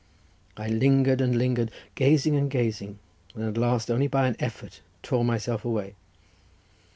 I 0.57 0.67
lingered 0.67 1.21
and 1.21 1.37
lingered, 1.37 1.69
gazing 1.93 2.35
and 2.35 2.49
gazing, 2.49 2.97
and 3.35 3.43
at 3.43 3.55
last 3.55 3.91
only 3.91 4.07
by 4.07 4.25
an 4.27 4.35
effort 4.39 4.81
tore 5.03 5.23
myself 5.23 5.63
away. 5.63 5.93